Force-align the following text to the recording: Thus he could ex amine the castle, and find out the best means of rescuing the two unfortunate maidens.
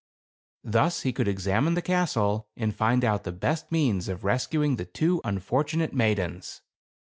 Thus 0.63 1.01
he 1.01 1.13
could 1.13 1.27
ex 1.27 1.45
amine 1.45 1.75
the 1.75 1.81
castle, 1.83 2.47
and 2.57 2.73
find 2.75 3.05
out 3.05 3.23
the 3.23 3.31
best 3.31 3.71
means 3.71 4.09
of 4.09 4.23
rescuing 4.23 4.77
the 4.77 4.85
two 4.85 5.21
unfortunate 5.23 5.93
maidens. 5.93 6.61